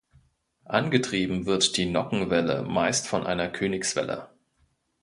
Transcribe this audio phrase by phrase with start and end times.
[0.65, 4.29] Angetrieben wird die Nockenwelle meist von einer Königswelle.